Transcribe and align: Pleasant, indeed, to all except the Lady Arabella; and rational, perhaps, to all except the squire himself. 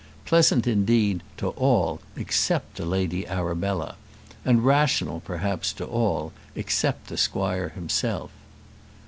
Pleasant, 0.25 0.65
indeed, 0.65 1.21
to 1.37 1.49
all 1.49 1.99
except 2.15 2.77
the 2.77 2.87
Lady 2.87 3.27
Arabella; 3.27 3.97
and 4.43 4.65
rational, 4.65 5.19
perhaps, 5.19 5.71
to 5.73 5.85
all 5.85 6.33
except 6.55 7.05
the 7.07 7.17
squire 7.17 7.69
himself. 7.69 8.31